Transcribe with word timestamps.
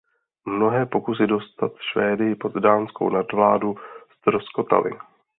Mnohé 0.47 0.85
pokusy 0.85 1.27
dostat 1.27 1.71
Švédy 1.91 2.35
pod 2.35 2.53
dánskou 2.55 3.09
nadvládu 3.09 3.75
ztroskotaly. 4.17 4.91